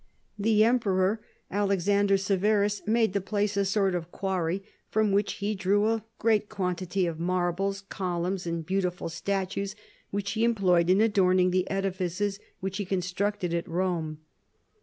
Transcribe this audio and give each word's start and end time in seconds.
The 0.39 0.63
Emperor 0.63 1.21
Alexander 1.51 2.17
Severus 2.17 2.81
made 2.87 3.13
the 3.13 3.21
place 3.21 3.55
a 3.55 3.63
"sort 3.63 3.93
of 3.93 4.11
quarry 4.11 4.63
from 4.89 5.11
which 5.11 5.33
he 5.33 5.53
drew 5.53 5.85
a 5.89 6.03
great 6.17 6.49
quantity 6.49 7.05
of 7.05 7.19
marbles, 7.19 7.81
columns 7.81 8.47
and 8.47 8.65
beautiful 8.65 9.09
statues 9.09 9.75
which 10.09 10.31
he 10.31 10.43
employed 10.43 10.89
in 10.89 11.01
adorning 11.01 11.51
the 11.51 11.69
edifices 11.69 12.39
which 12.61 12.77
he 12.77 12.83
constructed 12.85 13.53
at 13.53 13.67
Rome. 13.67 14.21